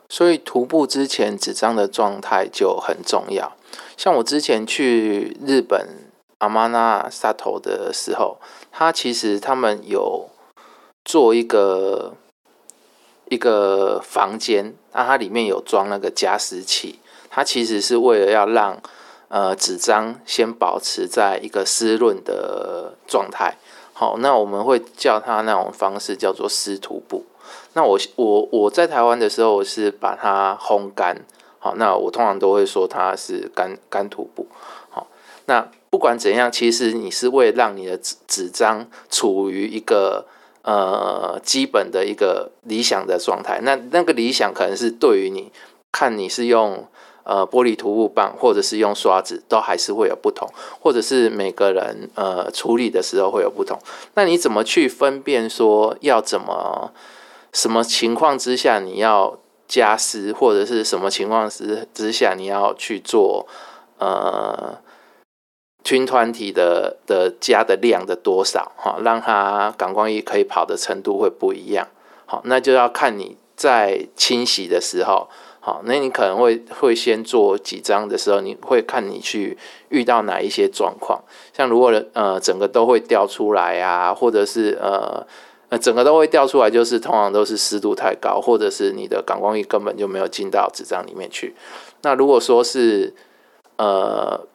[0.09, 3.55] 所以徒步之前纸张的状态就很重要。
[3.95, 8.39] 像我之前去日本阿玛纳沙头的时候，
[8.71, 10.29] 他其实他们有
[11.05, 12.13] 做一个。
[13.29, 18.81] 一个房间，那它里面有装那个加湿器，它其实是为了要让
[19.27, 23.57] 呃纸张先保持在一个湿润的状态。
[23.91, 27.25] 好，那我们会叫它那种方式叫做湿涂布。
[27.73, 31.25] 那我我我在台湾的时候，是把它烘干。
[31.59, 34.47] 好，那我通常都会说它是干干涂布。
[34.89, 35.07] 好，
[35.45, 40.25] 那不管怎样，其实你是为了让你的纸纸张处于一个。
[40.67, 45.49] 呃，基本的一个理想的状态，那那个理想可能是对于你
[45.93, 46.85] 看你是用
[47.23, 50.45] 呃玻璃涂布棒，或者是用刷子，都还是会有不同，
[50.81, 53.79] 或者是每个人呃处理的时候会有不同。
[54.15, 56.91] 那你怎么去分辨说要怎么
[57.53, 63.47] 什么情况之下你要加湿，或者是什么情况之之下你要去做
[63.99, 64.79] 呃？
[65.87, 71.87] 军团体的的加的量的多少哈，让它感光液可以跑的程度会不一样。
[72.25, 75.29] 好，那就要看你在清洗的时候，
[75.61, 81.23] 好，那你可能会会先做几张的时候，你会看你去遇到哪一些状况。
[81.53, 85.25] 像如果呃整个都会掉出来啊，或者是呃
[85.69, 91.55] 呃整个都会掉出来，就是通常都是湿度太高，或者是你的感光液根本就没有进到纸张里面去。
[92.01, 93.15] 那如果说是
[93.77, 94.45] 呃。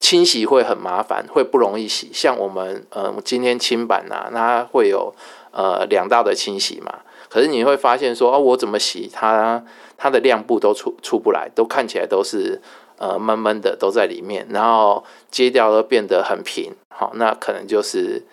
[0.00, 2.10] 清洗会很麻烦，会不容易洗。
[2.12, 5.14] 像我们，呃，今天清板呐，它会有
[5.52, 7.00] 呃两道的清洗嘛。
[7.28, 9.62] 可是你会发现说，哦，我怎么洗它，
[9.98, 12.60] 它的亮部都出出不来，都看起来都是
[12.96, 14.46] 呃闷闷的，都在里面。
[14.50, 18.24] 然后接掉都变得很平，好，那可能就是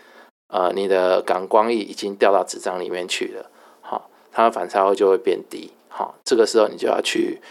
[0.47, 3.51] 呃你的感光液已经掉到纸张里面去了，
[3.81, 7.41] 好，它的反差会就会变低，好，这个时候你就要去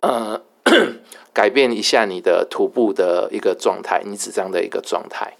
[0.00, 0.40] 呃。
[1.32, 5.36] 改变一下你的涂布的一个状态，你纸张的一个状态。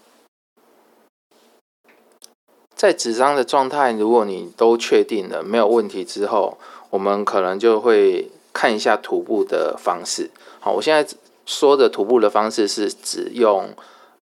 [2.75, 6.57] 在纸张的状态，如果你都确定了没有问题之后，
[6.91, 10.29] 我们可能就会看一下涂布的方式。
[10.59, 11.15] 好，我现在
[11.45, 13.73] 说的涂布的方式是指用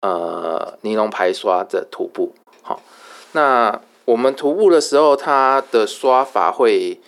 [0.02, 2.34] 呃尼龙排刷的涂布。
[2.62, 2.80] 好，
[3.32, 7.00] 那我们涂布的时候，它的刷法会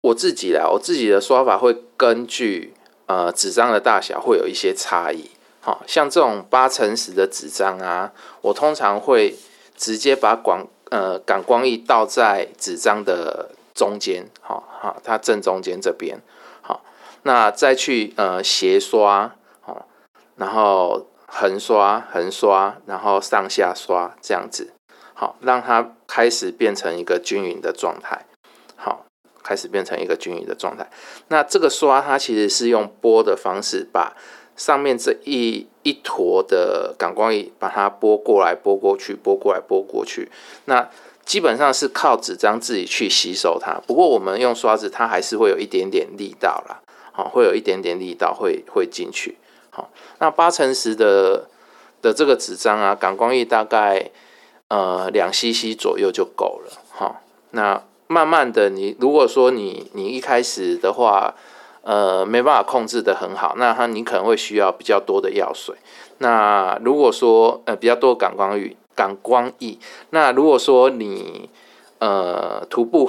[0.00, 2.72] 我自己来，我自己的刷法会根据。
[3.08, 5.30] 呃，纸张的大小会有一些差异。
[5.60, 9.36] 好像这种八乘十的纸张啊，我通常会
[9.76, 16.20] 直接把广呃感光液倒在纸张的中间，好好，它正中间这边，
[16.62, 16.82] 好，
[17.24, 19.88] 那再去呃斜刷，好，
[20.36, 24.72] 然后横刷横刷，然后上下刷这样子，
[25.12, 28.24] 好，让它开始变成一个均匀的状态，
[29.48, 30.86] 开始变成一个均匀的状态。
[31.28, 34.14] 那这个刷它其实是用拨的方式把。
[34.58, 40.28] 上面这一一坨的感光液，把它拨过来、拨过去、拨过来、拨过去，
[40.64, 40.90] 那
[41.24, 43.80] 基本上是靠纸张自己去吸收它。
[43.86, 46.82] 不过我们用刷子，它还是会有一点点力道啦，
[47.12, 49.38] 好，会有一点点力道会会进去。
[49.70, 51.48] 好，那八乘十的
[52.02, 54.10] 的这个纸张啊，感光液大概
[54.66, 56.72] 呃两 CC 左右就够了。
[56.90, 57.22] 好，
[57.52, 61.34] 那慢慢的，你如果说你你一开始的话。
[61.82, 65.74] 呃，没办法控制的很好，那它你可能会需要比较多的药水。
[66.18, 69.78] 那如果说呃比较多感光浴、感光液，
[70.10, 71.48] 那如果说你
[71.98, 73.08] 呃徒步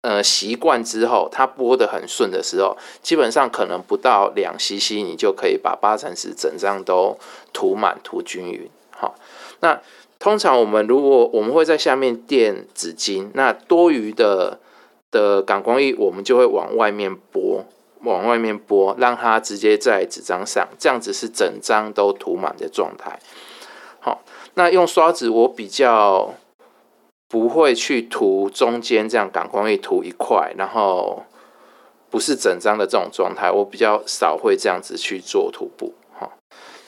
[0.00, 7.18] 呃习惯之后，它播的很顺的时候，基本上可能不到两 CC，你就可以把八成十整张都
[7.52, 8.70] 涂满、涂均匀。
[8.90, 9.16] 好，
[9.60, 9.78] 那
[10.18, 14.58] 通常我们如果我们会在下面垫纸巾，那多余的。
[15.12, 17.64] 的感光液，我们就会往外面拨，
[18.02, 23.18] 往外面拨，让它直接在纸张上，这样子是整张都涂满的状态。
[24.00, 24.22] 好，
[24.54, 26.34] 那用刷子，我比较
[27.28, 31.24] 不会去涂中间这样感光液涂一块，然后
[32.10, 35.94] 不是整张的这种状态，我比较少会这样子去做涂布。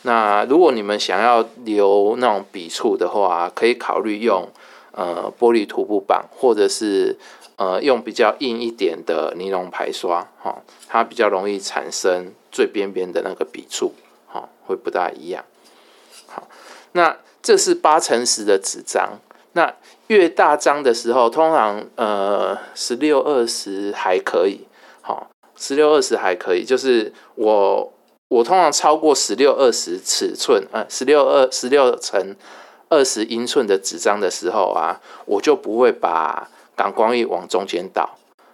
[0.02, 4.48] 那如果你们想要留那种笔触的话，可以考虑用
[4.92, 7.16] 呃玻璃涂布板，或者是。
[7.58, 13.94] 呃，用比较硬一点的尼龙排刷，哈，它比较容易产生最边边的那个笔触，
[14.28, 15.44] 哈，会不大一样。
[16.28, 16.46] 好，
[16.92, 19.18] 那这是八乘十的纸张，
[19.54, 19.74] 那
[20.06, 24.60] 越大张的时候，通常呃十六二十还可以，
[25.00, 27.92] 好，十六二十还可以，就是我
[28.28, 32.36] 我通常超过十六二十尺寸，呃，十六二十六乘
[32.88, 36.48] 二十英寸的纸张的时候啊，我就不会把。
[36.78, 38.08] 感光液往中间倒，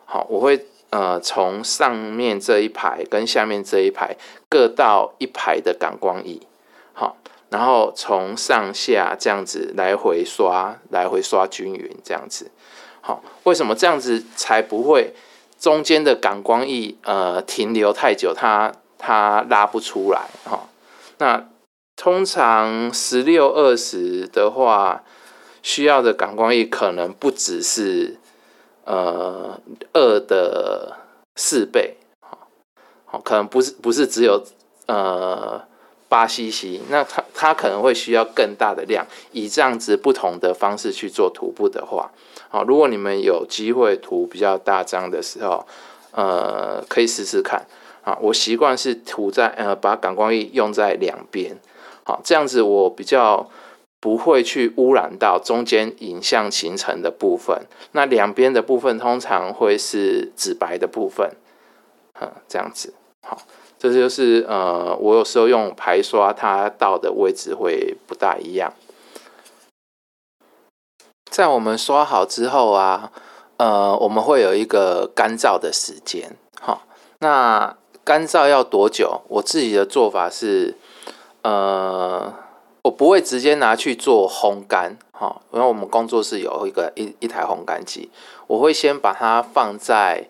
[0.07, 4.17] 好，我会呃从上面这一排跟下面这一排
[4.49, 6.41] 各倒一排的感光液，
[6.95, 7.19] 好，
[7.51, 12.51] 然后从上下这样子来回刷，来回刷均匀，这样子，
[13.03, 15.13] 好，为什么这样子才不会
[15.61, 20.69] 中间的感光液呃停留太久，它它拉不出来，哈，
[21.19, 21.49] 那
[21.97, 25.03] 通常十六二十的话。
[25.67, 28.19] 需要的感光液可能不只是
[28.85, 29.59] 呃
[29.95, 30.99] 二的
[31.37, 32.49] 四倍，好，
[33.07, 34.45] 好，可能不是不是只有
[34.89, 35.65] 呃
[36.07, 42.11] 八 CC，那它它可能会需要更大的量，以这样子不同的方式去做徒步的话，
[42.51, 45.67] 好，如果你们有机会涂比较大张的时候，
[46.11, 47.67] 呃，可以试试看，
[48.05, 51.57] 啊，我习惯是涂在呃把感光液用在两边，
[52.05, 53.51] 好，这样子我比较。
[54.01, 61.35] 不会去污染到中间影像形成的部分，那两边的部分通常会是紫白的部分，
[62.21, 62.93] 嗯，这样子，
[63.23, 63.39] 好，
[63.79, 68.75] 这就是呃，我有时候用排刷，它到的位置会不大一样。
[71.31, 73.11] 在我们刷好之后啊，
[73.57, 76.83] 呃，我们会有一个干燥的时间，好，
[77.21, 77.75] 那
[78.05, 79.23] 干燥要多久？
[79.29, 80.77] 我自己的做法是，
[81.43, 82.35] 呃。
[82.85, 88.11] 我不会直接拿去做烘干，哈，因为我们工作室有一个一一台烘干机，
[88.47, 90.29] 我会先把它放在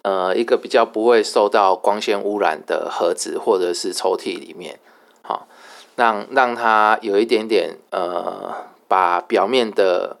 [0.00, 4.80] 呃一个比较不会受到光线污染的盒子或者是抽屉里面，
[5.20, 5.46] 好，
[5.96, 8.50] 让让它有一点点呃
[8.88, 10.16] 把表面的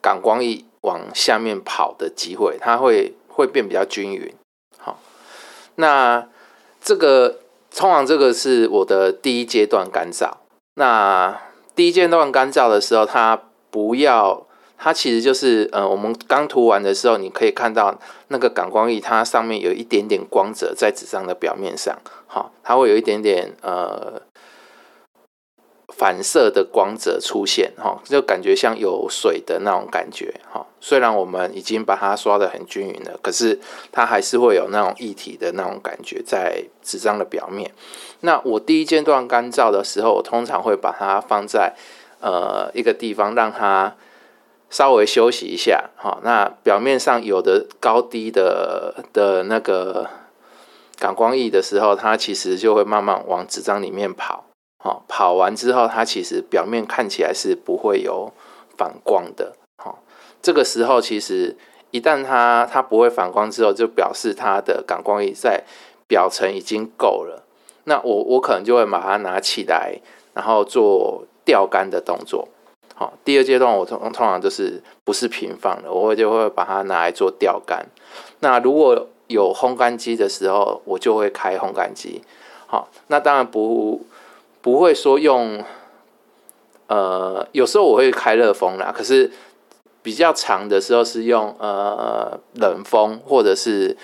[0.00, 4.32] 感光液往下面跑的机会，它会会变比较均匀，
[5.76, 6.26] 那
[6.80, 7.40] 这个
[7.74, 10.30] 通常这个是我的第一阶段干燥。
[10.74, 11.40] 那
[11.74, 14.46] 第一阶段干燥的时候，它不要，
[14.76, 17.98] 它其实就是，呃，我们刚涂完的时候，你可以看到
[18.28, 24.22] 那个感光液，它上面有一点点光泽在纸上的表面上，好，它会有一点点，呃。
[25.96, 30.66] 反射的光泽出现，哈，就感觉像有水的那种感觉，哈。
[30.80, 33.58] 虽然我们已经把它刷的很均匀了，可是
[33.90, 37.70] 它还是会有那种液体的那种感觉在纸张的表面。
[38.20, 41.74] 那我第一阶段干燥的时候，我通常会把它放在
[42.20, 43.94] 呃一个地方，让它
[44.68, 46.18] 稍微休息一下，哈。
[46.22, 50.10] 那表面上有的高低的的那个
[50.98, 54.44] 感光液的时候，它其实就会慢慢往纸张里面跑。
[54.84, 58.30] 好，跑完之后，它其实表面看起来是不会有
[58.76, 59.56] 反光的。
[59.82, 60.02] 好，
[60.42, 61.56] 这个时候其实
[61.90, 65.64] 一旦它它不会反光之后，就表示它的感光液在
[66.06, 67.44] 表层已经够了。
[67.84, 69.98] 那我我可能就会把它拿起来，
[70.34, 72.46] 然后做吊干的动作。
[72.94, 77.86] 好，第二阶段我通通常就是不是平放的，我会就会把它拿来做吊干。
[78.40, 82.20] 那如果有烘干机的时候，我就会开烘干机。
[82.66, 84.04] 好，那当然不
[84.64, 85.62] 不会说用，
[86.86, 89.30] 呃，有时候我会开热风啦，可是
[90.02, 93.94] 比较长的时候是用呃冷风，或者是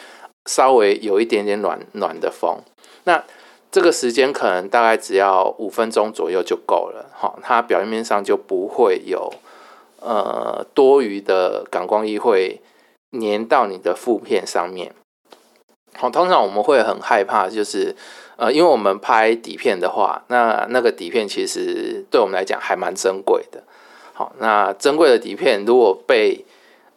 [0.44, 2.58] 稍微有一点点暖暖的风。
[3.04, 3.24] 那
[3.70, 9.32] 这个时间可能大概只要五分钟左右就够了，好，它表面上就不会有
[10.00, 12.60] 呃多余的感光液会
[13.18, 14.94] 粘到你的负片上面。
[15.94, 17.96] 好，通常我们会很害怕，就是
[18.40, 23.62] 呃，因为我们拍底片的话，那那个底片其实对我们来讲还蛮珍贵的。
[24.14, 26.42] 好，那珍贵的底片如果被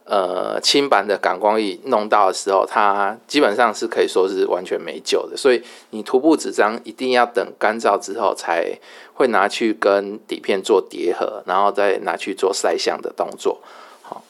[0.06, 5.36] 呃，轻版的感光液弄到的时候，它基本上是可以说是完全没救的。
[5.36, 8.78] 所以你涂布纸张一定要等干燥之后，才
[9.14, 13.62] 会拿去跟底片做叠合，然后再拿去做晒相的动作。
[14.02, 14.24] 好，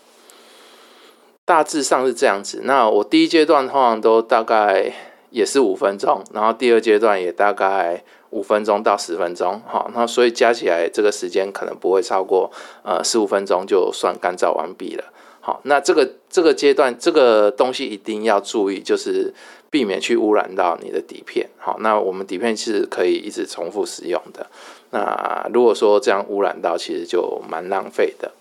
[1.45, 2.61] 大致上是这样子。
[2.63, 4.93] 那我第一阶段通常都大概
[5.33, 9.59] 也是五分钟，然后第二阶段也大概五分钟到十分钟。
[9.65, 12.51] 好，那所以加起来这个时间可能不会超过
[12.83, 15.03] 呃十五分钟，就算干燥完毕了。
[15.41, 19.33] 好，那这个这个阶段，这个东西一定要注意，就是
[19.71, 21.49] 避免去污染到你的底片。
[21.57, 24.45] 好，那我们底片是可以一直重复使用的。
[24.91, 28.31] 那如果说这样污染到，其实就蛮浪费的。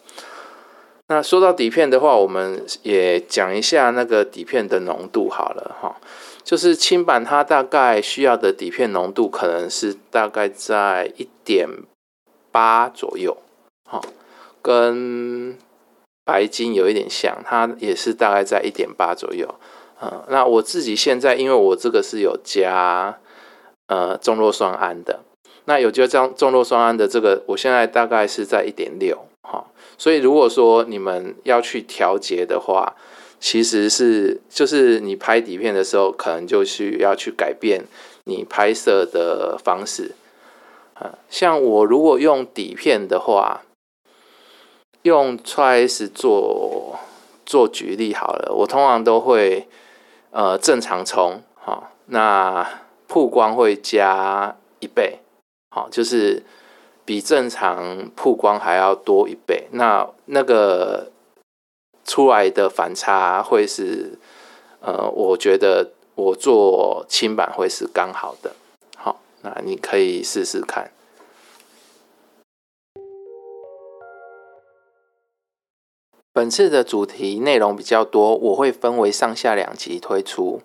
[1.09, 5.97] 那说到底片的话，我们也讲一下那个底片的浓度好了哈。
[6.45, 11.69] 就是轻版它大概需要的底片浓度可能是大概在一点
[12.51, 13.37] 八左右。
[13.89, 14.03] 好，
[14.61, 15.57] 跟
[16.25, 19.55] 白金有一点像，它也是大概在一点八左右。
[20.01, 23.19] 嗯，那我自己现在因为我这个是有加
[23.87, 25.21] 呃重弱酸铵的，
[25.67, 29.27] 那有加重重弱酸胺的这个，我现在大概是在一点六。
[29.43, 29.67] 哈，
[29.99, 32.95] 所以如果说你们要去调节的话，
[33.43, 37.85] 其实是就是你拍底片的时候，可能就需要去改变
[38.25, 40.13] 你拍摄的方式。
[40.95, 43.63] 啊，像我如果用底片的话。
[45.05, 47.01] 用 Tris 做
[47.45, 49.67] 做举例好了，我通常都会
[50.31, 52.65] 呃正常冲，好，那
[53.09, 55.19] 曝光会加一倍，
[55.75, 56.45] 好，就是
[57.05, 61.11] 比正常曝光还要多一倍，那那个
[62.05, 64.19] 出来的反差会是
[64.81, 68.55] 呃，我觉得我做轻版会是刚好的，
[68.97, 70.91] 好，那你可以试试看。
[76.35, 80.63] 本次的主题内容比较多，我会分为上下两集推出。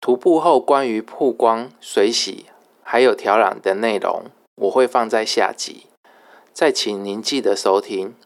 [0.00, 2.46] 涂布后关于曝光、水洗
[2.82, 4.24] 还有调染的内容，
[4.56, 5.86] 我会放在下集，
[6.52, 8.16] 再请您记得收听。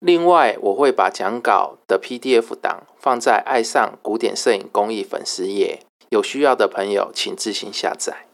[0.00, 5.80] 另外，我会把讲稿的 PDF 档放在爱上古典摄影工艺粉丝页，
[6.10, 8.26] 有需要的朋友请自行下载。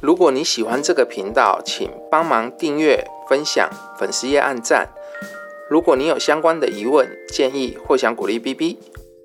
[0.00, 3.68] 如果你喜欢这个频道，请帮忙订阅、分享、
[3.98, 4.90] 粉丝页按赞。
[5.68, 8.78] 如果你有相关的疑问、建议或想鼓励 B B，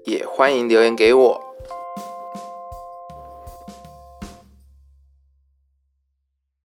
[0.05, 1.48] 也欢迎留言给我。